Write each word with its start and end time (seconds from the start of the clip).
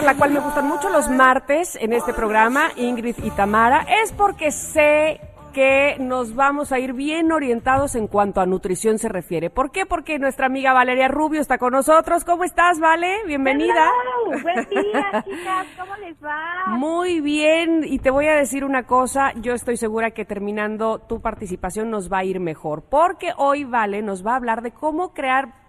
Por 0.00 0.06
la 0.06 0.16
cual 0.16 0.30
me 0.30 0.40
gustan 0.40 0.66
mucho 0.66 0.88
los 0.88 1.10
martes 1.10 1.76
en 1.78 1.92
este 1.92 2.14
programa, 2.14 2.70
Ingrid 2.76 3.16
y 3.22 3.30
Tamara, 3.32 3.84
es 4.02 4.14
porque 4.14 4.50
sé 4.50 5.20
que 5.52 5.96
nos 5.98 6.34
vamos 6.34 6.72
a 6.72 6.78
ir 6.78 6.94
bien 6.94 7.32
orientados 7.32 7.94
en 7.96 8.06
cuanto 8.06 8.40
a 8.40 8.46
nutrición 8.46 8.98
se 8.98 9.10
refiere. 9.10 9.50
¿Por 9.50 9.70
qué? 9.72 9.84
Porque 9.84 10.18
nuestra 10.18 10.46
amiga 10.46 10.72
Valeria 10.72 11.08
Rubio 11.08 11.42
está 11.42 11.58
con 11.58 11.72
nosotros. 11.72 12.24
¿Cómo 12.24 12.44
estás, 12.44 12.80
Vale? 12.80 13.18
Bienvenida. 13.26 13.90
Hello. 14.24 14.40
Buen 14.42 14.68
día, 14.70 15.22
chicas. 15.24 15.66
¿Cómo 15.78 15.96
les 15.96 16.16
va? 16.24 16.38
Muy 16.68 17.20
bien, 17.20 17.84
y 17.84 17.98
te 17.98 18.10
voy 18.10 18.26
a 18.26 18.36
decir 18.36 18.64
una 18.64 18.84
cosa, 18.84 19.34
yo 19.34 19.52
estoy 19.52 19.76
segura 19.76 20.12
que 20.12 20.24
terminando 20.24 21.00
tu 21.00 21.20
participación 21.20 21.90
nos 21.90 22.10
va 22.10 22.18
a 22.18 22.24
ir 22.24 22.40
mejor, 22.40 22.84
porque 22.88 23.34
hoy 23.36 23.64
Vale 23.64 24.00
nos 24.00 24.26
va 24.26 24.32
a 24.32 24.36
hablar 24.36 24.62
de 24.62 24.70
cómo 24.70 25.12
crear 25.12 25.59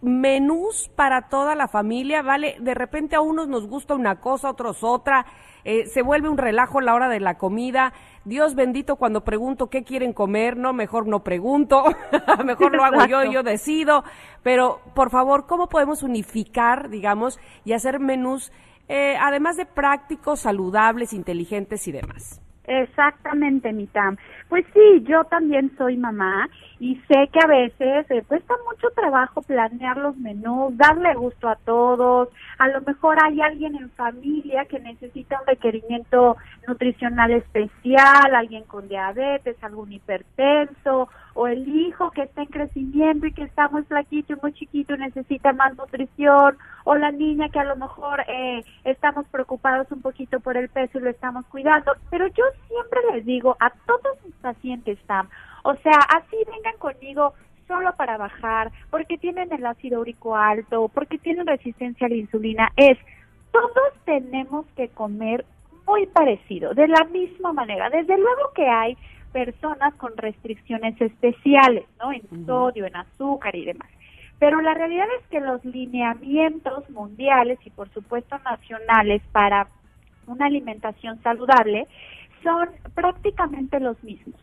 menús 0.00 0.90
para 0.94 1.28
toda 1.28 1.54
la 1.54 1.68
familia, 1.68 2.22
¿vale? 2.22 2.56
De 2.60 2.74
repente 2.74 3.16
a 3.16 3.20
unos 3.20 3.48
nos 3.48 3.66
gusta 3.66 3.94
una 3.94 4.20
cosa, 4.20 4.48
a 4.48 4.50
otros 4.52 4.82
otra, 4.82 5.26
eh, 5.64 5.86
se 5.86 6.02
vuelve 6.02 6.28
un 6.28 6.38
relajo 6.38 6.78
a 6.78 6.82
la 6.82 6.94
hora 6.94 7.08
de 7.08 7.20
la 7.20 7.36
comida. 7.36 7.92
Dios 8.24 8.54
bendito 8.54 8.96
cuando 8.96 9.24
pregunto 9.24 9.70
qué 9.70 9.82
quieren 9.82 10.12
comer, 10.12 10.56
no, 10.56 10.72
mejor 10.72 11.06
no 11.06 11.24
pregunto, 11.24 11.84
mejor 12.44 12.76
lo 12.76 12.84
hago 12.84 13.04
yo 13.06 13.24
y 13.24 13.32
yo 13.32 13.42
decido. 13.42 14.04
Pero, 14.42 14.80
por 14.94 15.10
favor, 15.10 15.46
¿cómo 15.46 15.68
podemos 15.68 16.02
unificar, 16.02 16.88
digamos, 16.90 17.40
y 17.64 17.72
hacer 17.72 17.98
menús, 17.98 18.52
eh, 18.88 19.16
además 19.20 19.56
de 19.56 19.66
prácticos, 19.66 20.40
saludables, 20.40 21.12
inteligentes 21.12 21.88
y 21.88 21.92
demás? 21.92 22.40
Exactamente, 22.68 23.72
mi 23.72 23.86
Tam. 23.86 24.18
Pues 24.50 24.64
sí, 24.74 25.02
yo 25.08 25.24
también 25.24 25.72
soy 25.78 25.96
mamá 25.96 26.48
y 26.78 26.96
sé 27.08 27.28
que 27.32 27.40
a 27.42 27.46
veces 27.46 28.10
eh, 28.10 28.22
cuesta 28.28 28.54
mucho 28.70 28.90
trabajo 28.94 29.40
planear 29.40 29.96
los 29.96 30.14
menús, 30.18 30.76
darle 30.76 31.14
gusto 31.14 31.48
a 31.48 31.56
todos. 31.56 32.28
A 32.58 32.68
lo 32.68 32.82
mejor 32.82 33.16
hay 33.24 33.40
alguien 33.40 33.74
en 33.74 33.90
familia 33.92 34.66
que 34.66 34.80
necesita 34.80 35.40
un 35.40 35.46
requerimiento 35.46 36.36
nutricional 36.66 37.30
especial, 37.30 38.34
alguien 38.34 38.64
con 38.64 38.86
diabetes, 38.86 39.56
algún 39.64 39.90
hipertenso, 39.90 41.08
o 41.40 41.46
el 41.46 41.68
hijo 41.68 42.10
que 42.10 42.22
está 42.22 42.42
en 42.42 42.48
crecimiento 42.48 43.24
y 43.24 43.32
que 43.32 43.44
está 43.44 43.68
muy 43.68 43.84
flaquito 43.84 44.32
y 44.32 44.40
muy 44.42 44.52
chiquito 44.54 44.96
y 44.96 44.98
necesita 44.98 45.52
más 45.52 45.76
nutrición, 45.76 46.58
o 46.82 46.96
la 46.96 47.12
niña 47.12 47.48
que 47.48 47.60
a 47.60 47.64
lo 47.64 47.76
mejor 47.76 48.24
eh, 48.26 48.64
estamos 48.82 49.24
preocupados 49.28 49.86
un 49.92 50.02
poquito 50.02 50.40
por 50.40 50.56
el 50.56 50.68
peso 50.68 50.98
y 50.98 51.02
lo 51.02 51.10
estamos 51.10 51.46
cuidando. 51.46 51.92
Pero 52.10 52.26
yo 52.26 52.42
siempre 52.66 52.98
les 53.12 53.24
digo 53.24 53.56
a 53.60 53.70
todos 53.70 54.18
mis 54.24 54.34
pacientes, 54.34 54.98
Tam, 55.06 55.28
o 55.62 55.76
sea, 55.76 55.98
así 56.16 56.36
vengan 56.50 56.76
conmigo 56.80 57.34
solo 57.68 57.94
para 57.94 58.16
bajar, 58.16 58.72
porque 58.90 59.16
tienen 59.16 59.52
el 59.52 59.64
ácido 59.64 60.00
úrico 60.00 60.34
alto, 60.34 60.88
porque 60.92 61.18
tienen 61.18 61.46
resistencia 61.46 62.08
a 62.08 62.10
la 62.10 62.16
insulina, 62.16 62.72
es 62.76 62.98
todos 63.52 63.92
tenemos 64.04 64.66
que 64.74 64.88
comer 64.88 65.44
muy 65.86 66.06
parecido, 66.06 66.74
de 66.74 66.88
la 66.88 67.04
misma 67.04 67.52
manera. 67.52 67.90
Desde 67.90 68.18
luego 68.18 68.50
que 68.56 68.66
hay 68.68 68.96
personas 69.32 69.94
con 69.94 70.16
restricciones 70.16 71.00
especiales, 71.00 71.84
¿no? 71.98 72.12
En 72.12 72.46
sodio, 72.46 72.86
en 72.86 72.96
azúcar 72.96 73.54
y 73.56 73.64
demás. 73.64 73.88
Pero 74.38 74.60
la 74.60 74.74
realidad 74.74 75.06
es 75.20 75.26
que 75.28 75.40
los 75.40 75.64
lineamientos 75.64 76.88
mundiales 76.90 77.58
y 77.64 77.70
por 77.70 77.88
supuesto 77.90 78.38
nacionales 78.38 79.22
para 79.32 79.68
una 80.26 80.46
alimentación 80.46 81.20
saludable 81.22 81.86
son 82.42 82.68
prácticamente 82.94 83.80
los 83.80 84.02
mismos. 84.04 84.36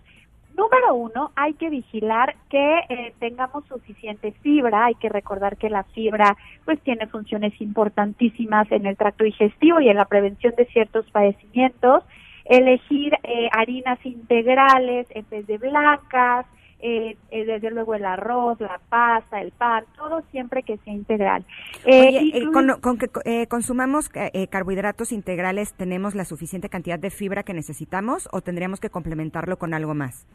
Número 0.57 0.95
uno, 0.95 1.31
hay 1.35 1.53
que 1.55 1.69
vigilar 1.69 2.35
que 2.49 2.79
eh, 2.87 3.13
tengamos 3.19 3.65
suficiente 3.65 4.31
fibra. 4.41 4.85
Hay 4.85 4.95
que 4.95 5.09
recordar 5.09 5.57
que 5.57 5.69
la 5.69 5.83
fibra, 5.83 6.37
pues, 6.63 6.79
tiene 6.81 7.07
funciones 7.07 7.59
importantísimas 7.59 8.71
en 8.71 8.85
el 8.85 8.95
tracto 8.95 9.25
digestivo 9.25 9.81
y 9.81 9.89
en 9.89 9.97
la 9.97 10.05
prevención 10.05 10.53
de 10.55 10.65
ciertos 10.67 11.09
padecimientos. 11.11 12.03
Elegir 12.45 13.13
eh, 13.23 13.49
harinas 13.51 13.99
integrales 14.05 15.07
en 15.09 15.25
vez 15.29 15.45
de 15.47 15.57
blancas. 15.57 16.45
Eh, 16.81 17.17
eh, 17.31 17.45
desde 17.45 17.71
luego 17.71 17.95
el 17.95 18.05
arroz, 18.05 18.59
la 18.59 18.79
pasta, 18.89 19.41
el 19.41 19.51
pan, 19.51 19.85
todo 19.95 20.21
siempre 20.29 20.61
que 20.61 20.77
sea 20.79 20.93
integral. 20.93 21.43
Eh, 21.85 22.09
Oye, 22.09 22.37
eh, 22.37 22.51
con, 22.51 22.67
con 22.79 22.97
que 22.97 23.09
eh, 23.23 23.47
consumamos 23.47 24.11
eh, 24.13 24.47
carbohidratos 24.47 25.11
integrales, 25.11 25.73
¿tenemos 25.73 26.13
la 26.13 26.25
suficiente 26.25 26.69
cantidad 26.69 26.99
de 26.99 27.09
fibra 27.09 27.43
que 27.43 27.53
necesitamos 27.53 28.27
o 28.31 28.41
tendríamos 28.41 28.79
que 28.81 28.89
complementarlo 28.91 29.57
con 29.57 29.73
algo 29.73 29.95
más? 29.95 30.27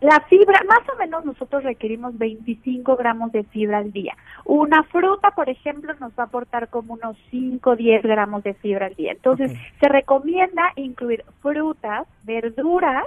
La 0.00 0.20
fibra, 0.28 0.60
más 0.66 0.80
o 0.94 0.98
menos 0.98 1.24
nosotros 1.26 1.62
requerimos 1.62 2.16
25 2.16 2.96
gramos 2.96 3.32
de 3.32 3.44
fibra 3.44 3.78
al 3.78 3.92
día. 3.92 4.16
Una 4.46 4.82
fruta, 4.84 5.30
por 5.32 5.48
ejemplo, 5.50 5.92
nos 6.00 6.12
va 6.12 6.22
a 6.24 6.26
aportar 6.26 6.68
como 6.68 6.94
unos 6.94 7.16
5 7.30 7.70
o 7.70 7.76
10 7.76 8.02
gramos 8.02 8.42
de 8.42 8.54
fibra 8.54 8.86
al 8.86 8.94
día. 8.94 9.12
Entonces, 9.12 9.52
se 9.78 9.88
recomienda 9.88 10.72
incluir 10.76 11.24
frutas, 11.42 12.06
verduras. 12.24 13.04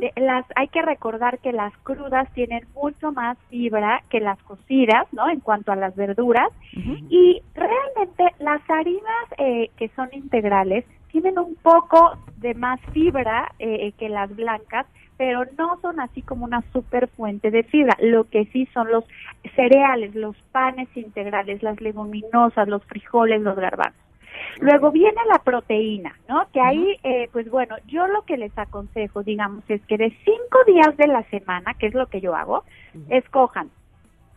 De- 0.00 0.12
las 0.16 0.44
hay 0.56 0.66
que 0.68 0.82
recordar 0.82 1.38
que 1.38 1.52
las 1.52 1.72
crudas 1.84 2.28
tienen 2.32 2.66
mucho 2.74 3.12
más 3.12 3.36
fibra 3.48 4.02
que 4.08 4.18
las 4.18 4.38
cocidas, 4.42 5.06
¿no? 5.12 5.28
En 5.28 5.38
cuanto 5.40 5.70
a 5.72 5.76
las 5.76 5.94
verduras. 5.94 6.48
Y 7.10 7.42
realmente 7.54 8.24
las 8.40 8.60
harinas 8.68 9.26
eh, 9.36 9.70
que 9.76 9.88
son 9.90 10.08
integrales 10.12 10.84
tienen 11.12 11.38
un 11.38 11.54
poco 11.56 12.16
de 12.38 12.54
más 12.54 12.80
fibra 12.92 13.52
eh, 13.58 13.92
que 13.98 14.08
las 14.08 14.34
blancas, 14.34 14.86
pero 15.18 15.44
no 15.58 15.78
son 15.82 16.00
así 16.00 16.22
como 16.22 16.46
una 16.46 16.62
super 16.72 17.08
fuente 17.08 17.50
de 17.50 17.64
fibra. 17.64 17.96
Lo 18.00 18.24
que 18.24 18.46
sí 18.46 18.66
son 18.72 18.90
los 18.90 19.04
cereales, 19.54 20.14
los 20.14 20.36
panes 20.52 20.88
integrales, 20.96 21.62
las 21.62 21.78
leguminosas, 21.80 22.68
los 22.68 22.82
frijoles, 22.84 23.42
los 23.42 23.56
garbanzos. 23.56 24.00
Luego 24.60 24.92
viene 24.92 25.20
la 25.28 25.40
proteína, 25.40 26.16
¿no? 26.28 26.46
Que 26.52 26.60
ahí, 26.60 26.96
eh, 27.02 27.28
pues 27.32 27.50
bueno, 27.50 27.74
yo 27.88 28.06
lo 28.06 28.22
que 28.22 28.36
les 28.36 28.56
aconsejo, 28.56 29.24
digamos, 29.24 29.64
es 29.68 29.84
que 29.86 29.98
de 29.98 30.16
cinco 30.24 30.58
días 30.66 30.96
de 30.96 31.08
la 31.08 31.24
semana, 31.24 31.74
que 31.74 31.88
es 31.88 31.94
lo 31.94 32.06
que 32.06 32.20
yo 32.20 32.36
hago, 32.36 32.62
escojan 33.10 33.70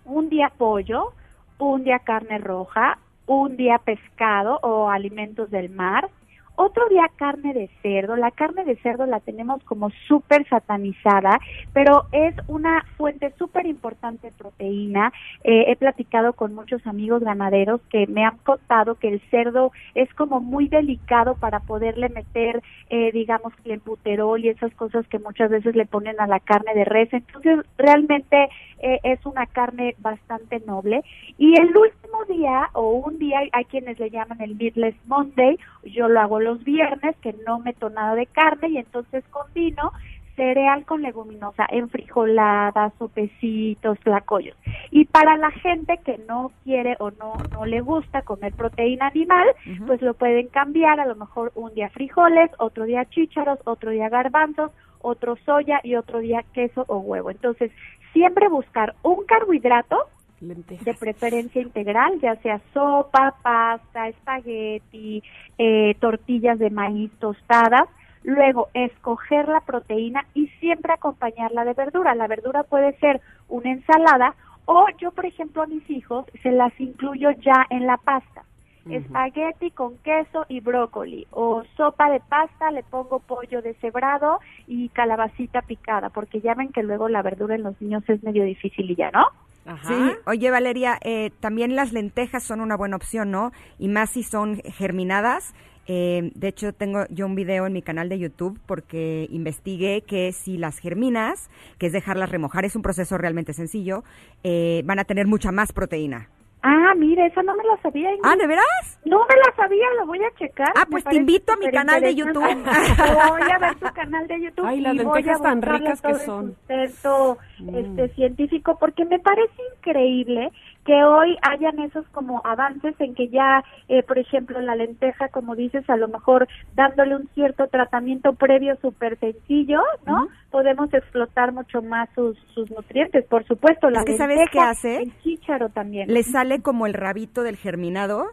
un 0.05 0.29
día 0.29 0.51
pollo, 0.57 1.13
un 1.59 1.83
día 1.83 1.99
carne 1.99 2.39
roja, 2.39 2.97
un 3.27 3.57
día 3.57 3.77
pescado 3.77 4.59
o 4.63 4.89
alimentos 4.89 5.51
del 5.51 5.69
mar, 5.69 6.09
otro 6.55 6.87
día 6.89 7.09
carne 7.15 7.53
de 7.53 7.69
cerdo. 7.81 8.15
La 8.15 8.31
carne 8.31 8.63
de 8.65 8.75
cerdo 8.77 9.05
la 9.05 9.19
tenemos 9.19 9.63
como 9.63 9.89
súper 10.07 10.47
satanizada, 10.47 11.39
pero 11.73 12.05
es 12.11 12.35
una 12.47 12.85
fuente 12.97 13.33
súper 13.37 13.65
importante 13.65 14.27
de 14.27 14.33
proteína. 14.33 15.11
Eh, 15.43 15.65
he 15.67 15.75
platicado 15.75 16.33
con 16.33 16.53
muchos 16.53 16.85
amigos 16.85 17.23
ganaderos 17.23 17.81
que 17.89 18.07
me 18.07 18.25
han 18.25 18.37
contado 18.37 18.95
que 18.95 19.07
el 19.07 19.21
cerdo 19.29 19.71
es 19.95 20.13
como 20.13 20.39
muy 20.39 20.67
delicado 20.67 21.35
para 21.35 21.59
poderle 21.61 22.09
meter, 22.09 22.61
eh, 22.89 23.11
digamos, 23.11 23.53
clenbuterol 23.63 24.43
y 24.43 24.49
esas 24.49 24.73
cosas 24.75 25.07
que 25.07 25.19
muchas 25.19 25.49
veces 25.49 25.75
le 25.75 25.85
ponen 25.85 26.19
a 26.19 26.27
la 26.27 26.39
carne 26.39 26.73
de 26.73 26.85
res. 26.85 27.11
Entonces, 27.13 27.59
realmente 27.77 28.49
eh, 28.79 28.99
es 29.03 29.25
una 29.25 29.45
carne 29.45 29.95
bastante 29.99 30.59
noble. 30.65 31.03
Y 31.37 31.59
el 31.59 31.75
último 31.75 32.25
día 32.27 32.69
o 32.73 32.91
un 32.91 33.19
día, 33.19 33.41
hay 33.51 33.65
quienes 33.65 33.99
le 33.99 34.09
llaman 34.09 34.41
el 34.41 34.55
Meatless 34.55 34.95
Monday, 35.05 35.57
yo 35.83 36.07
lo 36.07 36.19
hago 36.19 36.39
los 36.41 36.63
viernes, 36.63 37.15
que 37.21 37.33
no 37.45 37.59
meto 37.59 37.89
nada 37.89 38.15
de 38.15 38.25
carne 38.25 38.69
y 38.69 38.77
entonces 38.77 39.23
combino 39.29 39.91
cereal 40.35 40.85
con 40.85 41.01
leguminosa, 41.01 41.65
enfrijoladas, 41.69 42.93
sopecitos, 42.97 43.99
tlacoyos. 43.99 44.57
Y 44.89 45.05
para 45.05 45.37
la 45.37 45.51
gente 45.51 45.99
que 46.03 46.19
no 46.27 46.51
quiere 46.63 46.95
o 46.99 47.11
no, 47.11 47.33
no 47.51 47.65
le 47.65 47.81
gusta 47.81 48.21
comer 48.21 48.53
proteína 48.53 49.07
animal, 49.07 49.47
pues 49.85 50.01
lo 50.01 50.13
pueden 50.13 50.47
cambiar, 50.47 50.99
a 50.99 51.05
lo 51.05 51.15
mejor 51.15 51.51
un 51.55 51.73
día 51.73 51.89
frijoles, 51.89 52.49
otro 52.57 52.85
día 52.85 53.05
chícharos, 53.05 53.59
otro 53.65 53.91
día 53.91 54.09
garbanzos, 54.09 54.71
otro 54.99 55.35
soya 55.45 55.79
y 55.83 55.95
otro 55.95 56.19
día 56.19 56.43
queso 56.53 56.85
o 56.87 56.97
huevo. 56.99 57.29
Entonces, 57.29 57.71
siempre 58.13 58.47
buscar 58.49 58.95
un 59.03 59.25
carbohidrato 59.25 60.07
Lentejas. 60.41 60.85
de 60.85 60.93
preferencia 60.95 61.61
integral, 61.61 62.19
ya 62.19 62.35
sea 62.37 62.59
sopa, 62.73 63.35
pasta, 63.43 64.07
espagueti, 64.07 65.23
eh, 65.57 65.95
tortillas 65.99 66.57
de 66.59 66.69
maíz 66.69 67.11
tostadas. 67.19 67.87
Luego, 68.23 68.69
escoger 68.73 69.47
la 69.47 69.61
proteína 69.61 70.25
y 70.33 70.47
siempre 70.59 70.93
acompañarla 70.93 71.63
de 71.65 71.73
verdura. 71.73 72.15
La 72.15 72.27
verdura 72.27 72.63
puede 72.63 72.93
ser 72.99 73.21
una 73.49 73.71
ensalada 73.71 74.35
o 74.65 74.85
yo, 74.99 75.11
por 75.11 75.25
ejemplo, 75.25 75.63
a 75.63 75.67
mis 75.67 75.87
hijos 75.89 76.25
se 76.41 76.51
las 76.51 76.71
incluyo 76.79 77.31
ya 77.31 77.65
en 77.69 77.87
la 77.87 77.97
pasta. 77.97 78.43
espagueti 78.89 79.69
con 79.69 79.95
queso 79.99 80.43
y 80.49 80.59
brócoli 80.59 81.27
o 81.29 81.63
sopa 81.77 82.09
de 82.09 82.19
pasta, 82.19 82.71
le 82.71 82.81
pongo 82.81 83.19
pollo 83.19 83.61
deshebrado 83.61 84.39
y 84.65 84.89
calabacita 84.89 85.61
picada, 85.61 86.09
porque 86.09 86.41
ya 86.41 86.55
ven 86.55 86.69
que 86.69 86.81
luego 86.81 87.07
la 87.07 87.21
verdura 87.21 87.53
en 87.53 87.61
los 87.61 87.79
niños 87.79 88.03
es 88.07 88.23
medio 88.23 88.43
difícil 88.43 88.89
y 88.89 88.95
ya, 88.95 89.11
¿no? 89.11 89.27
Ajá. 89.65 89.87
Sí, 89.87 90.15
oye 90.25 90.49
Valeria, 90.49 90.97
eh, 91.03 91.31
también 91.39 91.75
las 91.75 91.93
lentejas 91.93 92.43
son 92.43 92.61
una 92.61 92.75
buena 92.75 92.95
opción, 92.95 93.31
¿no? 93.31 93.51
Y 93.77 93.87
más 93.87 94.11
si 94.11 94.23
son 94.23 94.61
germinadas. 94.63 95.53
Eh, 95.87 96.31
de 96.35 96.47
hecho, 96.47 96.73
tengo 96.73 97.05
yo 97.09 97.25
un 97.25 97.35
video 97.35 97.65
en 97.65 97.73
mi 97.73 97.81
canal 97.81 98.07
de 98.07 98.19
YouTube 98.19 98.59
porque 98.65 99.27
investigué 99.29 100.03
que 100.03 100.31
si 100.31 100.57
las 100.57 100.77
germinas, 100.77 101.49
que 101.79 101.87
es 101.87 101.93
dejarlas 101.93 102.29
remojar, 102.29 102.65
es 102.65 102.75
un 102.75 102.81
proceso 102.81 103.17
realmente 103.17 103.53
sencillo, 103.53 104.03
eh, 104.43 104.83
van 104.85 104.99
a 104.99 105.05
tener 105.05 105.27
mucha 105.27 105.51
más 105.51 105.73
proteína. 105.73 106.29
Ah, 106.63 106.93
mire, 106.95 107.25
esa 107.25 107.41
no 107.41 107.55
me 107.55 107.63
la 107.63 107.75
sabía. 107.81 108.09
Ingrid. 108.13 108.21
Ah, 108.23 108.35
¿de 108.35 108.45
veras? 108.47 108.99
No 109.05 109.19
me 109.19 109.35
la 109.35 109.55
sabía, 109.55 109.85
lo 109.99 110.05
voy 110.05 110.19
a 110.23 110.31
checar. 110.37 110.71
Ah, 110.75 110.85
pues 110.89 111.03
te 111.03 111.15
invito 111.15 111.53
a 111.53 111.57
mi 111.57 111.71
canal 111.71 112.01
de 112.01 112.11
superinteresante. 112.11 113.01
Voy 113.31 113.51
a 113.51 113.57
ver 113.57 113.75
tu 113.79 113.93
canal 113.93 114.27
de 114.27 114.41
YouTube 114.41 114.65
Ay, 114.65 114.79
las 114.81 114.93
y 114.93 114.97
voy 114.97 115.05
a 115.05 115.13
lentejas 115.15 115.41
tan 115.41 115.61
ricas 115.61 116.01
que 116.01 116.07
todo 116.09 116.19
el 116.19 116.25
son. 116.25 116.47
sustento 116.55 117.37
este, 117.73 118.09
científico 118.15 118.77
porque 118.79 119.05
me 119.05 119.19
parece 119.19 119.61
increíble 119.77 120.51
que 120.91 121.05
hoy 121.05 121.37
hayan 121.41 121.79
esos 121.79 122.05
como 122.09 122.41
avances 122.43 122.93
en 122.99 123.15
que 123.15 123.29
ya, 123.29 123.63
eh, 123.87 124.03
por 124.03 124.19
ejemplo, 124.19 124.59
la 124.59 124.75
lenteja, 124.75 125.29
como 125.29 125.55
dices, 125.55 125.89
a 125.89 125.95
lo 125.95 126.09
mejor 126.09 126.49
dándole 126.75 127.15
un 127.15 127.29
cierto 127.33 127.67
tratamiento 127.67 128.33
previo 128.33 128.75
súper 128.81 129.17
sencillo, 129.19 129.79
¿no? 130.05 130.27
Podemos 130.49 130.93
explotar 130.93 131.53
mucho 131.53 131.81
más 131.81 132.09
sus, 132.13 132.37
sus 132.53 132.69
nutrientes, 132.71 133.25
por 133.27 133.45
supuesto. 133.45 133.89
La 133.89 133.99
Es 133.99 134.05
que 134.05 134.17
¿sabes 134.17 134.41
qué 134.51 134.59
hace? 134.59 134.97
El 135.03 135.17
chícharo 135.21 135.69
también. 135.69 136.13
Le 136.13 136.23
sale 136.23 136.61
como 136.61 136.85
el 136.85 136.93
rabito 136.93 137.41
del 137.43 137.55
germinado. 137.55 138.25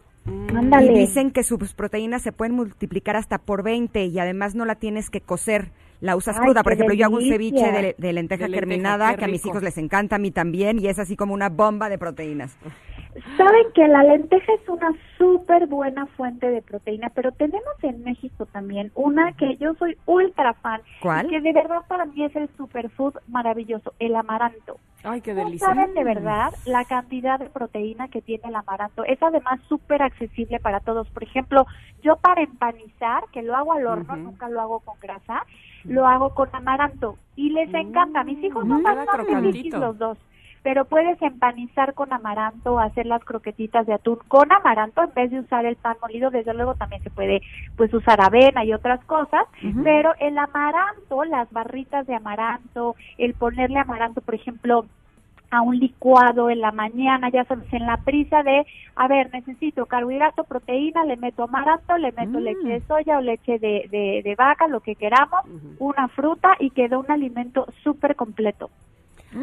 Y 0.81 0.89
dicen 0.89 1.31
que 1.31 1.43
sus 1.43 1.73
proteínas 1.73 2.23
se 2.23 2.33
pueden 2.33 2.55
multiplicar 2.55 3.15
hasta 3.15 3.37
por 3.37 3.63
20 3.63 4.03
y 4.03 4.19
además 4.19 4.53
no 4.53 4.65
la 4.65 4.75
tienes 4.75 5.09
que 5.09 5.21
cocer. 5.21 5.71
La 6.01 6.15
usas 6.15 6.37
Ay, 6.37 6.43
cruda. 6.43 6.63
Por 6.63 6.73
ejemplo, 6.73 6.93
yo 6.95 7.05
hago 7.05 7.17
un 7.17 7.27
ceviche 7.27 7.71
de, 7.71 7.95
de 7.97 8.13
lenteja 8.13 8.47
De 8.47 8.53
germinada 8.53 9.15
que 9.15 9.25
a 9.25 9.27
mis 9.27 9.45
hijos 9.45 9.61
les 9.61 9.77
encanta, 9.77 10.15
a 10.15 10.19
mí 10.19 10.31
también, 10.31 10.79
y 10.79 10.87
es 10.87 10.97
así 10.99 11.15
como 11.15 11.33
una 11.33 11.49
bomba 11.49 11.89
de 11.89 11.97
proteínas. 11.97 12.57
Saben 13.37 13.65
que 13.73 13.87
la 13.87 14.03
lenteja 14.03 14.53
es 14.53 14.69
una 14.69 14.93
súper 15.17 15.65
buena 15.67 16.05
fuente 16.15 16.49
de 16.49 16.61
proteína, 16.61 17.09
pero 17.09 17.31
tenemos 17.33 17.73
en 17.81 18.03
México 18.03 18.45
también 18.45 18.91
una 18.95 19.33
que 19.33 19.57
yo 19.57 19.73
soy 19.75 19.97
ultra 20.05 20.53
fan. 20.53 20.81
¿Cuál? 21.01 21.27
que 21.27 21.41
de 21.41 21.51
verdad 21.51 21.81
para 21.87 22.05
mí 22.05 22.23
es 22.23 22.35
el 22.35 22.47
superfood 22.55 23.15
maravilloso, 23.27 23.93
el 23.99 24.15
amaranto. 24.15 24.77
Ay, 25.03 25.21
qué 25.21 25.33
No 25.33 25.43
delicia. 25.45 25.67
saben 25.67 25.93
de 25.95 26.03
verdad 26.03 26.53
la 26.65 26.85
cantidad 26.85 27.39
de 27.39 27.49
proteína 27.49 28.09
que 28.09 28.21
tiene 28.21 28.43
el 28.47 28.55
amaranto. 28.55 29.03
Es 29.05 29.21
además 29.21 29.59
súper 29.67 30.01
accesible 30.01 30.59
para 30.59 30.79
todos. 30.79 31.09
Por 31.09 31.23
ejemplo, 31.23 31.65
yo 32.03 32.15
para 32.17 32.41
empanizar, 32.43 33.23
que 33.33 33.41
lo 33.41 33.55
hago 33.55 33.73
al 33.73 33.87
horno, 33.87 34.15
nunca 34.17 34.47
lo 34.49 34.61
hago 34.61 34.79
con 34.81 34.97
grasa, 34.99 35.43
lo 35.85 36.07
hago 36.07 36.33
con 36.33 36.49
amaranto 36.53 37.15
y 37.35 37.49
les 37.51 37.73
encanta. 37.73 38.23
Mis 38.23 38.43
hijos 38.43 38.65
Mm, 38.65 38.69
son 38.69 38.81
frikis 38.83 39.07
crocantito. 39.11 39.77
los 39.79 39.97
dos. 39.97 40.17
Pero 40.61 40.83
puedes 40.83 41.21
empanizar 41.21 41.93
con 41.93 42.11
amaranto, 42.11 42.79
hacer 42.79 43.05
las 43.05 43.23
croquetitas 43.23 43.87
de 43.87 43.93
atún 43.93 44.19
con 44.27 44.51
amaranto 44.51 45.01
en 45.01 45.13
vez 45.13 45.31
de 45.31 45.39
usar 45.39 45.65
el 45.65 45.77
pan 45.77 45.95
molido. 46.01 46.31
Desde 46.31 46.53
luego 46.53 46.75
también 46.75 47.01
se 47.01 47.09
puede 47.09 47.41
pues 47.77 47.93
usar 47.93 48.19
avena 48.21 48.65
y 48.65 48.73
otras 48.73 49.03
cosas, 49.05 49.45
pero 49.83 50.13
el 50.19 50.37
amaranto, 50.37 51.23
las 51.23 51.49
barritas 51.51 52.05
de 52.07 52.15
amaranto, 52.15 52.97
el 53.17 53.35
ponerle 53.35 53.79
amaranto, 53.79 54.19
por 54.19 54.35
ejemplo, 54.35 54.85
a 55.51 55.61
un 55.61 55.77
licuado 55.79 56.49
en 56.49 56.61
la 56.61 56.71
mañana, 56.71 57.29
ya 57.29 57.43
sabes, 57.45 57.71
en 57.73 57.85
la 57.85 57.97
prisa 57.97 58.43
de, 58.43 58.65
a 58.95 59.07
ver, 59.07 59.29
necesito 59.33 59.85
carbohidrato, 59.85 60.43
proteína, 60.43 61.03
le 61.05 61.17
meto 61.17 61.43
amaranto, 61.43 61.97
le 61.97 62.11
meto 62.11 62.39
Mm. 62.39 62.43
leche 62.43 62.67
de 62.67 62.81
soya 62.81 63.17
o 63.17 63.21
leche 63.21 63.57
de, 63.59 63.87
de, 63.89 64.21
de 64.23 64.35
vaca, 64.37 64.67
lo 64.67 64.79
que 64.81 64.95
queramos, 64.95 65.41
una 65.79 66.07
fruta 66.09 66.49
y 66.59 66.69
queda 66.71 66.97
un 66.99 67.09
alimento 67.11 67.65
súper 67.83 68.15
completo. 68.15 68.69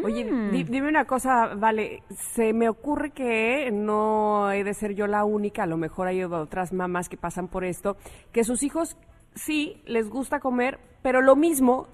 Oye, 0.02 0.24
Mm. 0.32 0.50
di- 0.50 0.64
dime 0.64 0.88
una 0.88 1.04
cosa, 1.04 1.54
vale, 1.56 2.02
se 2.10 2.52
me 2.52 2.68
ocurre 2.68 3.10
que 3.12 3.70
no 3.72 4.50
he 4.50 4.64
de 4.64 4.74
ser 4.74 4.94
yo 4.94 5.06
la 5.06 5.24
única, 5.24 5.62
a 5.62 5.66
lo 5.66 5.76
mejor 5.76 6.08
hay 6.08 6.22
otras 6.24 6.72
mamás 6.72 7.08
que 7.08 7.16
pasan 7.16 7.46
por 7.48 7.64
esto, 7.64 7.96
que 8.32 8.42
sus 8.42 8.62
hijos 8.64 8.96
sí 9.34 9.80
les 9.86 10.08
gusta 10.10 10.40
comer, 10.40 10.78
pero 11.02 11.20
lo 11.20 11.36
mismo 11.36 11.86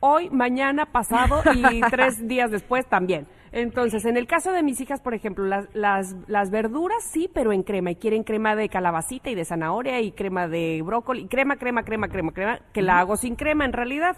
hoy, 0.00 0.28
mañana, 0.30 0.86
pasado 0.86 1.42
y 1.54 1.80
tres 1.90 2.26
días 2.28 2.50
después 2.50 2.86
también. 2.88 3.26
Entonces, 3.56 4.04
en 4.04 4.16
el 4.16 4.26
caso 4.26 4.50
de 4.50 4.64
mis 4.64 4.80
hijas, 4.80 5.00
por 5.00 5.14
ejemplo, 5.14 5.46
las, 5.46 5.72
las, 5.74 6.16
las 6.26 6.50
verduras 6.50 7.04
sí, 7.04 7.30
pero 7.32 7.52
en 7.52 7.62
crema, 7.62 7.92
y 7.92 7.94
quieren 7.94 8.24
crema 8.24 8.56
de 8.56 8.68
calabacita 8.68 9.30
y 9.30 9.36
de 9.36 9.44
zanahoria 9.44 10.00
y 10.00 10.10
crema 10.10 10.48
de 10.48 10.82
brócoli, 10.84 11.28
crema, 11.28 11.54
crema, 11.54 11.84
crema, 11.84 12.08
crema, 12.08 12.32
crema, 12.32 12.58
que 12.72 12.82
la 12.82 12.98
hago 12.98 13.16
sin 13.16 13.36
crema 13.36 13.64
en 13.64 13.72
realidad. 13.72 14.16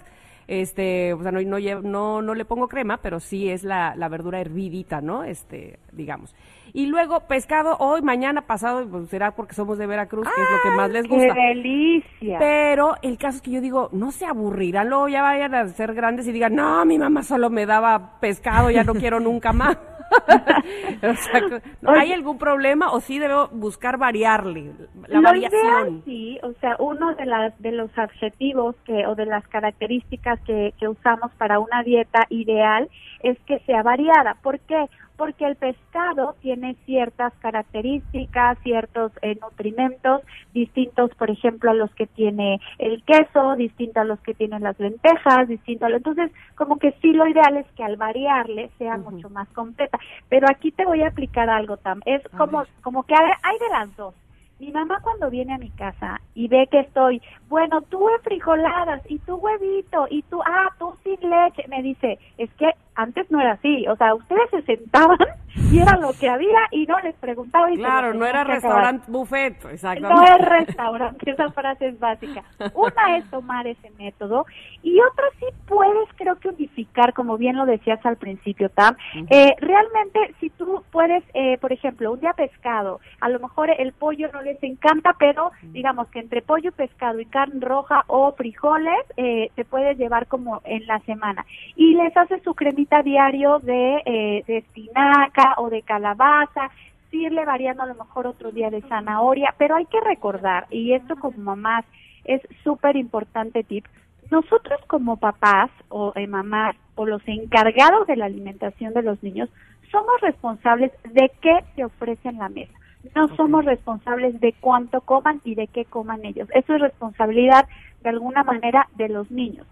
Este, 0.48 1.12
o 1.12 1.22
sea, 1.22 1.32
no, 1.32 1.40
no, 1.40 1.58
no, 1.82 2.22
no 2.22 2.34
le 2.34 2.44
pongo 2.44 2.68
crema, 2.68 2.98
pero 2.98 3.18
sí 3.18 3.50
es 3.50 3.64
la, 3.64 3.94
la 3.96 4.08
verdura 4.08 4.40
hervidita, 4.40 5.00
¿no? 5.00 5.24
Este, 5.24 5.78
digamos. 5.92 6.34
Y 6.72 6.86
luego 6.86 7.20
pescado 7.20 7.76
hoy, 7.78 8.02
mañana, 8.02 8.42
pasado, 8.42 8.86
pues 8.88 9.08
será 9.08 9.32
porque 9.34 9.54
somos 9.54 9.78
de 9.78 9.86
Veracruz, 9.86 10.28
que 10.34 10.42
es 10.42 10.50
lo 10.50 10.62
que 10.62 10.76
más 10.76 10.90
les 10.90 11.02
¡Qué 11.04 11.08
gusta. 11.08 11.34
delicia! 11.34 12.38
Pero 12.38 12.94
el 13.02 13.18
caso 13.18 13.36
es 13.38 13.42
que 13.42 13.50
yo 13.50 13.60
digo, 13.60 13.88
no 13.92 14.12
se 14.12 14.26
aburrirán, 14.26 14.88
luego 14.88 15.08
ya 15.08 15.22
vayan 15.22 15.54
a 15.54 15.66
ser 15.68 15.94
grandes 15.94 16.26
y 16.28 16.32
digan, 16.32 16.54
no, 16.54 16.84
mi 16.84 16.98
mamá 16.98 17.22
solo 17.22 17.50
me 17.50 17.66
daba 17.66 18.20
pescado, 18.20 18.70
ya 18.70 18.84
no 18.84 18.94
quiero 18.94 19.20
nunca 19.20 19.52
más. 19.52 19.78
O 21.02 21.14
sea, 21.14 21.40
¿Hay 21.86 22.12
algún 22.12 22.38
problema 22.38 22.90
o 22.92 23.00
sí 23.00 23.18
debo 23.18 23.48
buscar 23.48 23.98
variarle 23.98 24.72
la 25.08 25.20
Lo 25.20 25.22
variación? 25.22 25.60
ideal, 25.62 26.02
sí, 26.04 26.38
o 26.42 26.52
sea, 26.60 26.76
uno 26.78 27.14
de 27.14 27.26
las 27.26 27.58
de 27.60 27.72
los 27.72 27.90
adjetivos 27.98 28.74
que 28.84 29.06
o 29.06 29.14
de 29.14 29.26
las 29.26 29.46
características 29.48 30.40
que, 30.40 30.74
que 30.78 30.88
usamos 30.88 31.32
para 31.34 31.58
una 31.58 31.82
dieta 31.82 32.26
ideal 32.30 32.88
es 33.22 33.38
que 33.46 33.58
sea 33.60 33.82
variada. 33.82 34.36
¿Por 34.42 34.58
qué? 34.60 34.86
Porque 35.16 35.46
el 35.46 35.56
pescado 35.56 36.34
tiene 36.40 36.76
ciertas 36.84 37.32
características, 37.40 38.58
ciertos 38.62 39.12
eh, 39.22 39.38
nutrimentos 39.40 40.22
distintos, 40.52 41.10
por 41.14 41.30
ejemplo, 41.30 41.70
a 41.70 41.74
los 41.74 41.94
que 41.94 42.06
tiene 42.06 42.60
el 42.78 43.02
queso, 43.04 43.56
distinto 43.56 44.00
a 44.00 44.04
los 44.04 44.20
que 44.20 44.34
tienen 44.34 44.62
las 44.62 44.78
lentejas, 44.78 45.48
distinto 45.48 45.86
a 45.86 45.88
lo... 45.88 45.96
Entonces, 45.96 46.30
como 46.54 46.78
que 46.78 46.92
sí 47.02 47.12
lo 47.12 47.26
ideal 47.26 47.56
es 47.56 47.66
que 47.72 47.84
al 47.84 47.96
variarle 47.96 48.70
sea 48.78 48.96
mucho 48.98 49.30
más 49.30 49.48
completa. 49.48 49.98
Pero 50.28 50.46
aquí 50.50 50.70
te 50.72 50.84
voy 50.84 51.02
a 51.02 51.08
aplicar 51.08 51.48
algo, 51.48 51.76
Tam. 51.76 52.00
Es 52.04 52.22
como, 52.36 52.64
como 52.82 53.02
que 53.04 53.14
hay, 53.14 53.30
hay 53.42 53.58
de 53.58 53.68
las 53.70 53.96
dos. 53.96 54.14
Mi 54.58 54.72
mamá 54.72 55.00
cuando 55.02 55.28
viene 55.28 55.52
a 55.52 55.58
mi 55.58 55.68
casa 55.70 56.18
y 56.34 56.48
ve 56.48 56.66
que 56.70 56.80
estoy, 56.80 57.20
bueno, 57.48 57.82
tú 57.82 58.08
en 58.08 58.22
frijoladas 58.22 59.02
y 59.06 59.18
tú 59.18 59.34
huevito 59.34 60.06
y 60.08 60.22
tú, 60.22 60.40
ah, 60.42 60.70
tú 60.78 60.94
sin 61.04 61.18
leche, 61.28 61.66
me 61.68 61.82
dice, 61.82 62.18
es 62.38 62.50
que 62.54 62.70
antes 62.96 63.30
no 63.30 63.40
era 63.40 63.52
así, 63.52 63.86
o 63.88 63.96
sea, 63.96 64.14
ustedes 64.14 64.50
se 64.50 64.62
sentaban 64.62 65.18
y 65.70 65.78
era 65.78 65.96
lo 65.96 66.12
que 66.12 66.28
había 66.28 66.58
y 66.70 66.86
no 66.86 66.98
les 67.00 67.14
preguntaba. 67.16 67.70
Y 67.70 67.76
Claro, 67.76 68.14
no 68.14 68.26
era 68.26 68.44
restaurante 68.44 69.10
buffet, 69.10 69.64
exacto. 69.66 70.08
No 70.08 70.22
es 70.22 70.38
restaurante, 70.38 71.30
esa 71.30 71.50
frase 71.50 71.88
es 71.88 71.98
básica. 71.98 72.42
Una 72.74 73.18
es 73.18 73.28
tomar 73.30 73.66
ese 73.66 73.90
método 73.98 74.46
y 74.82 74.98
otra 75.00 75.24
sí 75.38 75.46
puedes, 75.66 76.08
creo 76.16 76.36
que 76.36 76.48
unificar, 76.48 77.12
como 77.12 77.36
bien 77.36 77.56
lo 77.56 77.66
decías 77.66 78.04
al 78.04 78.16
principio, 78.16 78.68
Tam. 78.70 78.96
Eh, 79.30 79.54
realmente, 79.60 80.34
si 80.40 80.50
tú 80.50 80.82
puedes, 80.90 81.22
eh, 81.34 81.58
por 81.58 81.72
ejemplo, 81.72 82.12
un 82.12 82.20
día 82.20 82.32
pescado, 82.32 83.00
a 83.20 83.28
lo 83.28 83.40
mejor 83.40 83.70
el 83.70 83.92
pollo 83.92 84.28
no 84.32 84.42
les 84.42 84.62
encanta, 84.62 85.14
pero 85.18 85.50
digamos 85.62 86.08
que 86.08 86.20
entre 86.20 86.42
pollo, 86.42 86.72
pescado 86.72 87.20
y 87.20 87.26
carne 87.26 87.60
roja 87.60 88.04
o 88.06 88.32
frijoles, 88.32 89.04
eh, 89.16 89.50
te 89.54 89.64
puedes 89.64 89.98
llevar 89.98 90.26
como 90.26 90.60
en 90.64 90.86
la 90.86 91.00
semana. 91.00 91.44
Y 91.74 91.94
les 91.94 92.16
haces 92.16 92.42
su 92.42 92.54
cremita 92.54 92.85
diario 93.02 93.58
de, 93.60 94.02
eh, 94.04 94.44
de 94.46 94.58
espinaca 94.58 95.54
o 95.58 95.70
de 95.70 95.82
calabaza, 95.82 96.70
sí 97.10 97.24
irle 97.24 97.44
variando 97.44 97.82
a 97.82 97.86
lo 97.86 97.94
mejor 97.94 98.26
otro 98.26 98.52
día 98.52 98.70
de 98.70 98.82
zanahoria, 98.82 99.54
pero 99.58 99.76
hay 99.76 99.86
que 99.86 100.00
recordar, 100.00 100.66
y 100.70 100.92
esto 100.92 101.16
como 101.16 101.38
mamás 101.38 101.84
es 102.24 102.40
súper 102.64 102.96
importante 102.96 103.62
tip, 103.62 103.84
nosotros 104.30 104.80
como 104.86 105.16
papás 105.16 105.70
o 105.88 106.12
eh, 106.16 106.26
mamás 106.26 106.76
o 106.96 107.06
los 107.06 107.22
encargados 107.26 108.06
de 108.06 108.16
la 108.16 108.24
alimentación 108.24 108.92
de 108.92 109.02
los 109.02 109.22
niños 109.22 109.48
somos 109.90 110.20
responsables 110.20 110.92
de 111.04 111.30
qué 111.40 111.64
se 111.74 111.84
ofrece 111.84 112.28
en 112.28 112.38
la 112.38 112.48
mesa. 112.48 112.72
No 113.14 113.28
somos 113.36 113.64
responsables 113.64 114.40
de 114.40 114.52
cuánto 114.60 115.00
coman 115.00 115.40
y 115.44 115.54
de 115.54 115.68
qué 115.68 115.84
coman 115.84 116.24
ellos. 116.24 116.48
Eso 116.54 116.74
es 116.74 116.80
responsabilidad 116.80 117.68
de 118.02 118.08
alguna 118.08 118.42
manera 118.42 118.88
de 118.96 119.08
los 119.08 119.30
niños. 119.30 119.66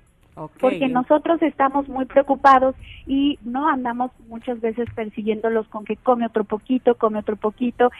Porque 0.60 0.88
nosotros 0.88 1.40
estamos 1.42 1.88
muy 1.88 2.06
preocupados 2.06 2.74
y 3.06 3.38
no 3.44 3.68
andamos 3.68 4.10
muchas 4.28 4.60
veces 4.60 4.88
persiguiéndolos 4.94 5.68
con 5.68 5.84
que 5.84 5.96
come 5.96 6.26
otro 6.26 6.42
poquito, 6.44 6.96
come 6.96 7.20
otro 7.20 7.36
poquito. 7.36 7.90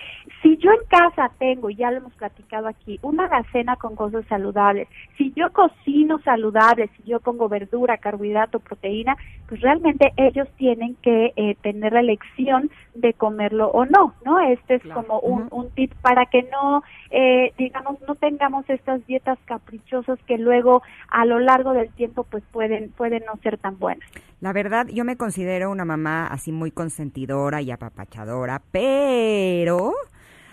Si 0.42 0.56
yo 0.56 0.72
en 0.72 0.84
casa 0.88 1.30
tengo, 1.38 1.70
ya 1.70 1.90
lo 1.90 1.98
hemos 1.98 2.12
platicado 2.14 2.66
aquí, 2.66 2.98
una 3.02 3.26
alacena 3.26 3.76
con 3.76 3.94
cosas 3.94 4.24
saludables, 4.26 4.88
si 5.16 5.32
yo 5.36 5.52
cocino 5.52 6.18
saludable, 6.20 6.90
si 6.96 7.10
yo 7.10 7.20
pongo 7.20 7.48
verdura, 7.48 7.98
carbohidrato, 7.98 8.58
proteína, 8.58 9.16
pues 9.48 9.60
realmente 9.60 10.12
ellos 10.16 10.48
tienen 10.56 10.96
que 11.02 11.32
eh, 11.36 11.56
tener 11.62 11.92
la 11.92 12.00
elección 12.00 12.70
de 12.94 13.12
comerlo 13.12 13.68
o 13.68 13.84
no, 13.86 14.14
¿no? 14.24 14.40
Este 14.40 14.76
es 14.76 14.82
Claro. 14.82 15.02
como 15.02 15.20
un, 15.20 15.48
un 15.50 15.70
tip 15.70 15.92
para 16.02 16.26
que 16.26 16.42
no, 16.44 16.82
eh, 17.10 17.52
digamos, 17.58 18.00
no 18.06 18.14
tengamos 18.16 18.68
estas 18.68 19.04
dietas 19.06 19.38
caprichosas 19.46 20.18
que 20.26 20.38
luego 20.38 20.82
a 21.08 21.24
lo 21.24 21.38
largo 21.38 21.72
del 21.72 21.90
tiempo 21.92 22.23
pues 22.30 22.44
pueden, 22.52 22.90
pueden 22.90 23.24
no 23.24 23.38
ser 23.42 23.58
tan 23.58 23.78
buenas. 23.78 24.08
La 24.40 24.52
verdad, 24.52 24.86
yo 24.88 25.04
me 25.04 25.16
considero 25.16 25.70
una 25.70 25.84
mamá 25.84 26.26
así 26.26 26.52
muy 26.52 26.70
consentidora 26.70 27.62
y 27.62 27.70
apapachadora, 27.70 28.62
pero 28.70 29.94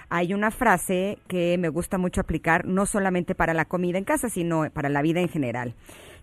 hay 0.10 0.34
una 0.34 0.52
frase 0.52 1.18
que 1.28 1.58
me 1.58 1.70
gusta 1.70 1.98
mucho 1.98 2.22
aplicar, 2.22 2.66
no 2.66 2.86
solamente 2.86 3.36
para 3.36 3.54
la 3.54 3.66
comida 3.66 3.98
en 3.98 4.04
casa, 4.04 4.30
sino 4.30 4.70
para 4.72 4.90
la 4.90 5.02
vida 5.02 5.22
en 5.22 5.30
general. 5.30 5.74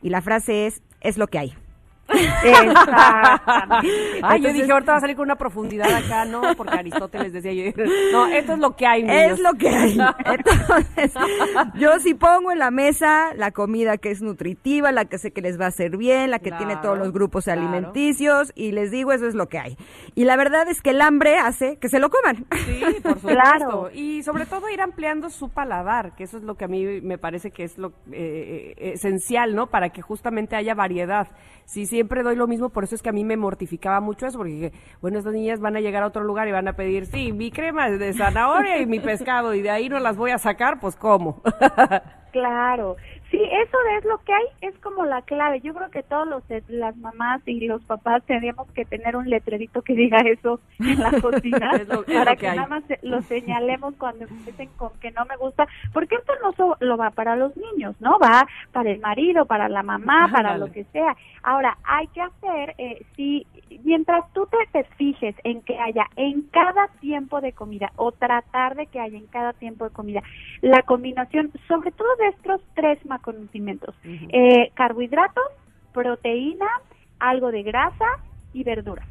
Y 0.02 0.10
la 0.10 0.22
frase 0.22 0.66
es, 0.66 0.82
es 1.00 1.18
lo 1.18 1.26
que 1.26 1.38
hay. 1.38 1.54
Exactamente. 2.08 4.20
Ay, 4.22 4.40
yo 4.40 4.52
dije, 4.52 4.72
ahorita 4.72 4.92
va 4.92 4.98
a 4.98 5.00
salir 5.00 5.16
con 5.16 5.24
una 5.24 5.36
profundidad 5.36 5.92
acá, 5.92 6.24
¿no? 6.24 6.42
Porque 6.56 6.74
Aristóteles 6.74 7.32
decía 7.32 7.52
yo, 7.52 7.72
no, 8.12 8.26
esto 8.26 8.52
es 8.52 8.58
lo 8.58 8.76
que 8.76 8.86
hay, 8.86 9.02
niños. 9.02 9.32
Es 9.32 9.40
lo 9.40 9.52
que 9.54 9.68
hay. 9.68 9.98
Entonces, 10.24 11.12
yo 11.74 11.98
si 12.00 12.14
pongo 12.14 12.52
en 12.52 12.58
la 12.58 12.70
mesa 12.70 13.34
la 13.34 13.50
comida 13.50 13.98
que 13.98 14.10
es 14.10 14.22
nutritiva, 14.22 14.92
la 14.92 15.04
que 15.04 15.18
sé 15.18 15.32
que 15.32 15.40
les 15.40 15.60
va 15.60 15.66
a 15.66 15.68
hacer 15.68 15.96
bien, 15.96 16.30
la 16.30 16.38
que 16.38 16.52
tiene 16.52 16.76
todos 16.76 16.98
los 16.98 17.12
grupos 17.12 17.44
claro. 17.44 17.60
alimenticios, 17.60 18.52
y 18.54 18.72
les 18.72 18.90
digo, 18.90 19.12
eso 19.12 19.26
es 19.26 19.34
lo 19.34 19.48
que 19.48 19.58
hay. 19.58 19.76
Y 20.14 20.24
la 20.24 20.36
verdad 20.36 20.68
es 20.68 20.82
que 20.82 20.90
el 20.90 21.00
hambre 21.00 21.38
hace 21.38 21.76
que 21.76 21.88
se 21.88 21.98
lo 21.98 22.10
coman. 22.10 22.46
Sí, 22.66 22.82
por 23.02 23.14
supuesto. 23.14 23.28
Claro. 23.28 23.90
Y 23.92 24.22
sobre 24.22 24.46
todo 24.46 24.68
ir 24.70 24.80
ampliando 24.80 25.30
su 25.30 25.50
paladar, 25.50 26.14
que 26.14 26.24
eso 26.24 26.38
es 26.38 26.42
lo 26.42 26.56
que 26.56 26.64
a 26.64 26.68
mí 26.68 27.00
me 27.02 27.18
parece 27.18 27.50
que 27.50 27.64
es 27.64 27.78
lo 27.78 27.88
eh, 28.12 28.74
eh, 28.76 28.92
esencial, 28.94 29.54
¿no? 29.54 29.68
Para 29.68 29.90
que 29.90 30.02
justamente 30.02 30.56
haya 30.56 30.74
variedad. 30.74 31.28
Si 31.64 31.86
siempre 31.98 32.22
doy 32.22 32.36
lo 32.36 32.46
mismo, 32.46 32.68
por 32.68 32.84
eso 32.84 32.94
es 32.94 33.02
que 33.02 33.08
a 33.08 33.12
mí 33.12 33.24
me 33.24 33.36
mortificaba 33.36 34.00
mucho 34.00 34.24
eso, 34.24 34.38
porque 34.38 34.52
dije, 34.52 34.72
bueno, 35.00 35.18
estas 35.18 35.32
niñas 35.32 35.58
van 35.58 35.74
a 35.74 35.80
llegar 35.80 36.04
a 36.04 36.06
otro 36.06 36.22
lugar 36.22 36.46
y 36.46 36.52
van 36.52 36.68
a 36.68 36.74
pedir, 36.74 37.06
sí, 37.06 37.32
mi 37.32 37.50
crema 37.50 37.90
de 37.90 38.12
zanahoria 38.12 38.78
y 38.78 38.86
mi 38.86 39.00
pescado, 39.00 39.52
y 39.52 39.62
de 39.62 39.70
ahí 39.70 39.88
no 39.88 39.98
las 39.98 40.16
voy 40.16 40.30
a 40.30 40.38
sacar, 40.38 40.78
pues 40.78 40.94
¿cómo? 40.94 41.42
Claro, 42.30 42.94
sí, 43.30 43.40
eso 43.42 43.76
es 43.98 44.04
lo 44.04 44.18
que 44.24 44.32
hay, 44.32 44.44
es 44.62 44.78
como 44.78 45.04
la 45.04 45.22
clave. 45.22 45.60
Yo 45.60 45.74
creo 45.74 45.90
que 45.90 46.02
todos 46.02 46.26
los 46.28 46.42
las 46.68 46.96
mamás 46.96 47.42
y 47.46 47.66
los 47.66 47.82
papás 47.84 48.22
tendríamos 48.24 48.70
que 48.72 48.84
tener 48.84 49.16
un 49.16 49.28
letrerito 49.28 49.82
que 49.82 49.94
diga 49.94 50.20
eso 50.20 50.60
en 50.78 50.98
la 50.98 51.10
cocina 51.22 51.72
lo- 51.88 52.04
para 52.04 52.36
que, 52.36 52.46
que 52.50 52.56
nada 52.56 52.68
más 52.68 52.84
lo 53.02 53.20
señalemos 53.22 53.94
cuando 53.98 54.24
empiecen 54.24 54.68
con 54.76 54.90
que 55.00 55.10
no 55.12 55.24
me 55.26 55.36
gusta, 55.36 55.66
porque 55.92 56.14
esto 56.16 56.32
no 56.42 56.52
so- 56.52 56.76
lo 56.80 56.96
va 56.96 57.10
para 57.10 57.36
los 57.36 57.56
niños, 57.56 57.94
¿no? 58.00 58.18
Va 58.18 58.46
para 58.72 58.90
el 58.90 59.00
marido, 59.00 59.44
para 59.46 59.68
la 59.68 59.82
mamá, 59.82 60.28
para 60.32 60.56
lo 60.58 60.72
que 60.72 60.84
sea. 60.84 61.16
Ahora, 61.42 61.76
hay 61.84 62.06
que 62.08 62.22
hacer, 62.22 62.74
eh, 62.78 63.02
si 63.16 63.46
mientras 63.84 64.24
tú 64.32 64.46
te, 64.46 64.56
te 64.72 64.84
fijes 64.96 65.34
en 65.44 65.62
que 65.62 65.78
haya 65.78 66.06
en 66.16 66.42
cada 66.50 66.88
tiempo 67.00 67.40
de 67.40 67.52
comida 67.52 67.92
o 67.96 68.12
tratar 68.12 68.74
de 68.74 68.86
que 68.86 69.00
haya 69.00 69.18
en 69.18 69.26
cada 69.26 69.52
tiempo 69.52 69.84
de 69.84 69.90
comida 69.90 70.22
la 70.62 70.82
combinación, 70.82 71.52
sobre 71.68 71.90
todo 71.92 72.08
de 72.16 72.28
estos 72.28 72.60
tres 72.74 73.04
macronutrientes, 73.18 73.94
eh, 74.04 74.70
carbohidratos, 74.74 75.44
proteína, 75.92 76.66
algo 77.18 77.50
de 77.50 77.62
grasa 77.62 78.06
y 78.52 78.64
verdura. 78.64 79.04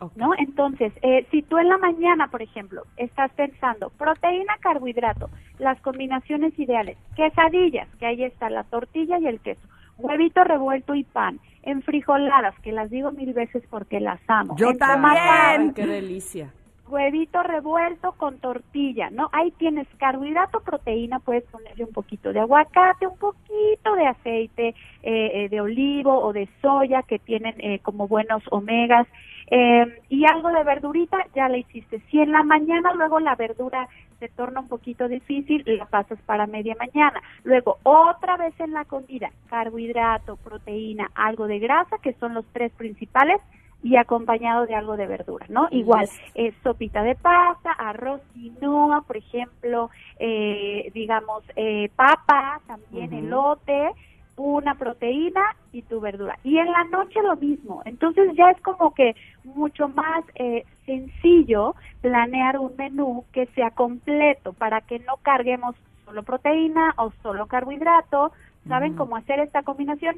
Ok. 0.00 0.12
¿no? 0.16 0.32
Entonces, 0.36 0.92
eh, 1.02 1.26
si 1.30 1.42
tú 1.42 1.56
en 1.58 1.68
la 1.68 1.78
mañana, 1.78 2.28
por 2.28 2.42
ejemplo, 2.42 2.82
estás 2.96 3.30
pensando 3.32 3.90
proteína, 3.90 4.54
carbohidrato, 4.60 5.30
las 5.58 5.80
combinaciones 5.80 6.58
ideales, 6.58 6.98
quesadillas, 7.16 7.88
que 7.98 8.06
ahí 8.06 8.24
está 8.24 8.50
la 8.50 8.64
tortilla 8.64 9.18
y 9.18 9.26
el 9.26 9.40
queso, 9.40 9.66
huevito 9.98 10.42
revuelto 10.44 10.94
y 10.94 11.04
pan, 11.04 11.38
en 11.62 11.82
frijoladas, 11.82 12.58
que 12.60 12.72
las 12.72 12.90
digo 12.90 13.12
mil 13.12 13.32
veces 13.32 13.62
porque 13.70 14.00
las 14.00 14.20
amo. 14.26 14.56
Yo 14.56 14.76
también. 14.76 15.16
Ay, 15.16 15.72
qué 15.74 15.86
delicia. 15.86 16.52
Huevito 16.88 17.42
revuelto 17.42 18.12
con 18.12 18.38
tortilla, 18.38 19.10
¿no? 19.10 19.28
Ahí 19.32 19.50
tienes 19.52 19.86
carbohidrato, 19.98 20.60
proteína, 20.60 21.18
puedes 21.18 21.44
ponerle 21.44 21.84
un 21.84 21.92
poquito 21.92 22.32
de 22.32 22.40
aguacate, 22.40 23.06
un 23.06 23.16
poquito 23.16 23.94
de 23.94 24.06
aceite 24.06 24.68
eh, 25.02 25.30
eh, 25.34 25.48
de 25.48 25.60
olivo 25.60 26.18
o 26.18 26.32
de 26.32 26.48
soya 26.60 27.02
que 27.02 27.18
tienen 27.18 27.54
eh, 27.58 27.78
como 27.80 28.06
buenos 28.08 28.42
omegas 28.50 29.06
eh, 29.50 30.02
y 30.08 30.24
algo 30.24 30.50
de 30.50 30.64
verdurita, 30.64 31.18
ya 31.34 31.48
la 31.48 31.58
hiciste. 31.58 32.00
Si 32.10 32.20
en 32.20 32.32
la 32.32 32.42
mañana 32.42 32.92
luego 32.94 33.20
la 33.20 33.34
verdura 33.34 33.88
se 34.18 34.28
torna 34.28 34.60
un 34.60 34.68
poquito 34.68 35.08
difícil, 35.08 35.62
la 35.66 35.86
pasas 35.86 36.18
para 36.22 36.46
media 36.46 36.74
mañana. 36.78 37.22
Luego 37.42 37.78
otra 37.82 38.36
vez 38.36 38.58
en 38.60 38.72
la 38.72 38.84
comida, 38.84 39.30
carbohidrato, 39.48 40.36
proteína, 40.36 41.10
algo 41.14 41.46
de 41.46 41.58
grasa, 41.58 41.98
que 41.98 42.14
son 42.14 42.34
los 42.34 42.46
tres 42.52 42.72
principales, 42.72 43.40
y 43.84 43.96
acompañado 43.96 44.66
de 44.66 44.74
algo 44.74 44.96
de 44.96 45.06
verdura, 45.06 45.44
¿no? 45.50 45.68
Igual, 45.70 46.08
eh, 46.34 46.54
sopita 46.62 47.02
de 47.02 47.14
pasta, 47.16 47.70
arroz 47.70 48.22
quinoa, 48.32 49.02
por 49.02 49.18
ejemplo, 49.18 49.90
eh, 50.18 50.90
digamos, 50.94 51.44
eh, 51.54 51.90
papa, 51.94 52.62
también 52.66 53.12
elote, 53.12 53.90
una 54.36 54.74
proteína 54.76 55.42
y 55.70 55.82
tu 55.82 56.00
verdura. 56.00 56.38
Y 56.44 56.56
en 56.56 56.72
la 56.72 56.84
noche 56.84 57.22
lo 57.22 57.36
mismo. 57.36 57.82
Entonces 57.84 58.34
ya 58.34 58.50
es 58.52 58.60
como 58.62 58.94
que 58.94 59.14
mucho 59.44 59.88
más 59.88 60.24
eh, 60.36 60.64
sencillo 60.86 61.74
planear 62.00 62.58
un 62.58 62.74
menú 62.78 63.26
que 63.32 63.46
sea 63.54 63.70
completo 63.70 64.54
para 64.54 64.80
que 64.80 64.98
no 65.00 65.18
carguemos 65.18 65.76
solo 66.06 66.22
proteína 66.22 66.94
o 66.96 67.12
solo 67.22 67.48
carbohidrato. 67.48 68.32
¿Saben 68.66 68.94
cómo 68.94 69.16
hacer 69.16 69.40
esta 69.40 69.62
combinación? 69.62 70.16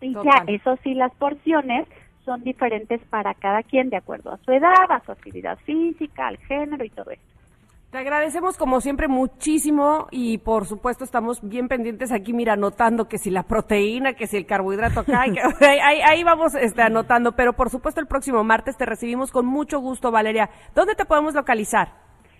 Y 0.00 0.12
Total. 0.12 0.46
ya, 0.46 0.52
eso 0.52 0.78
sí, 0.84 0.94
las 0.94 1.12
porciones 1.16 1.88
son 2.24 2.42
diferentes 2.42 3.00
para 3.10 3.34
cada 3.34 3.62
quien 3.62 3.90
de 3.90 3.96
acuerdo 3.96 4.32
a 4.32 4.38
su 4.38 4.52
edad, 4.52 4.90
a 4.90 5.00
su 5.04 5.12
actividad 5.12 5.58
física, 5.64 6.28
al 6.28 6.38
género 6.38 6.84
y 6.84 6.90
todo 6.90 7.10
esto. 7.10 7.24
Te 7.90 7.98
agradecemos 7.98 8.56
como 8.56 8.80
siempre 8.80 9.08
muchísimo 9.08 10.06
y 10.12 10.38
por 10.38 10.64
supuesto 10.66 11.02
estamos 11.02 11.40
bien 11.42 11.66
pendientes 11.66 12.12
aquí, 12.12 12.32
mira, 12.32 12.52
anotando 12.52 13.08
que 13.08 13.18
si 13.18 13.30
la 13.30 13.42
proteína, 13.42 14.12
que 14.12 14.28
si 14.28 14.36
el 14.36 14.46
carbohidrato 14.46 15.00
acá, 15.00 15.24
que- 15.24 15.40
ahí- 15.66 16.00
ahí 16.00 16.22
vamos 16.22 16.54
este, 16.54 16.82
anotando, 16.82 17.32
pero 17.32 17.52
por 17.54 17.68
supuesto 17.68 18.00
el 18.00 18.06
próximo 18.06 18.44
martes 18.44 18.76
te 18.76 18.86
recibimos 18.86 19.32
con 19.32 19.44
mucho 19.44 19.80
gusto, 19.80 20.12
Valeria. 20.12 20.50
¿Dónde 20.72 20.94
te 20.94 21.04
podemos 21.04 21.34
localizar? 21.34 21.88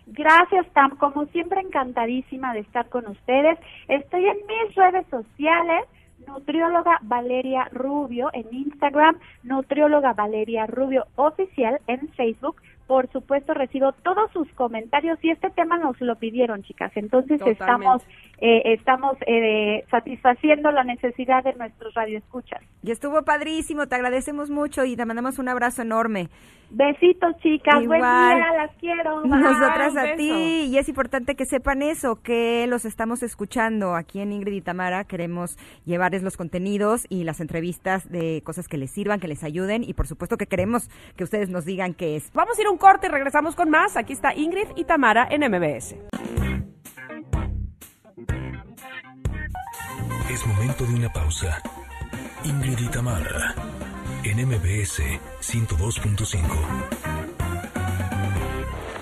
Gracias, 0.06 0.66
Tam. 0.72 0.96
Como 0.98 1.24
siempre, 1.26 1.60
encantadísima 1.60 2.52
de 2.52 2.60
estar 2.60 2.88
con 2.88 3.06
ustedes. 3.08 3.58
Estoy 3.88 4.26
en 4.26 4.36
mis 4.46 4.74
redes 4.76 5.06
sociales, 5.08 5.84
nutrióloga 6.26 6.98
Valeria 7.02 7.68
Rubio 7.72 8.30
en 8.32 8.46
Instagram, 8.52 9.18
nutrióloga 9.42 10.12
Valeria 10.12 10.66
Rubio 10.66 11.06
oficial 11.16 11.80
en 11.86 12.08
Facebook. 12.10 12.56
Por 12.90 13.08
supuesto, 13.12 13.54
recibo 13.54 13.92
todos 13.92 14.32
sus 14.32 14.52
comentarios 14.54 15.16
y 15.22 15.30
este 15.30 15.48
tema 15.50 15.78
nos 15.78 16.00
lo 16.00 16.16
pidieron, 16.16 16.64
chicas. 16.64 16.90
Entonces, 16.96 17.38
Totalmente. 17.38 17.52
estamos 17.62 18.02
eh, 18.42 18.72
estamos 18.72 19.18
eh, 19.26 19.84
satisfaciendo 19.90 20.72
la 20.72 20.82
necesidad 20.82 21.44
de 21.44 21.52
nuestros 21.54 21.92
radioescuchas. 21.92 22.62
Y 22.82 22.90
estuvo 22.90 23.22
padrísimo, 23.22 23.86
te 23.86 23.96
agradecemos 23.96 24.48
mucho 24.48 24.84
y 24.84 24.96
te 24.96 25.04
mandamos 25.04 25.38
un 25.38 25.50
abrazo 25.50 25.82
enorme. 25.82 26.30
Besitos, 26.70 27.36
chicas. 27.42 27.84
Buen 27.84 27.98
Igual. 27.98 28.36
día, 28.36 28.52
las 28.54 28.76
quiero. 28.76 29.22
Bye. 29.22 29.30
Nosotras 29.40 29.96
a 29.96 30.14
ti. 30.14 30.68
Y 30.70 30.78
es 30.78 30.88
importante 30.88 31.34
que 31.34 31.44
sepan 31.44 31.82
eso, 31.82 32.22
que 32.22 32.66
los 32.68 32.84
estamos 32.84 33.22
escuchando 33.24 33.96
aquí 33.96 34.20
en 34.20 34.32
Ingrid 34.32 34.54
y 34.54 34.60
Tamara. 34.60 35.04
Queremos 35.04 35.58
llevarles 35.84 36.22
los 36.22 36.36
contenidos 36.36 37.06
y 37.08 37.24
las 37.24 37.40
entrevistas 37.40 38.08
de 38.08 38.40
cosas 38.42 38.68
que 38.68 38.78
les 38.78 38.92
sirvan, 38.92 39.18
que 39.18 39.28
les 39.28 39.42
ayuden. 39.42 39.82
Y 39.82 39.94
por 39.94 40.06
supuesto 40.06 40.36
que 40.36 40.46
queremos 40.46 40.88
que 41.16 41.24
ustedes 41.24 41.50
nos 41.50 41.64
digan 41.64 41.92
qué 41.92 42.16
es. 42.16 42.32
Vamos 42.34 42.56
a 42.56 42.62
ir 42.62 42.68
a 42.68 42.70
un 42.70 42.78
corte 42.80 43.06
y 43.06 43.10
regresamos 43.10 43.54
con 43.54 43.70
más. 43.70 43.96
Aquí 43.96 44.12
está 44.12 44.34
Ingrid 44.34 44.66
y 44.74 44.82
Tamara 44.82 45.28
en 45.30 45.42
MBS. 45.48 45.94
Es 50.28 50.46
momento 50.46 50.84
de 50.84 50.94
una 50.94 51.12
pausa. 51.12 51.62
Ingrid 52.42 52.78
y 52.78 52.88
Tamara, 52.88 53.54
en 54.24 54.48
MBS 54.48 55.02
102.5. 55.40 57.19